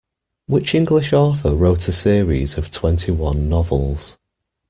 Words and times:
Which 0.47 0.73
English 0.73 1.13
author 1.13 1.53
wrote 1.55 1.87
a 1.87 1.91
series 1.91 2.57
of 2.57 2.71
twenty-one 2.71 3.47
novels? 3.47 4.17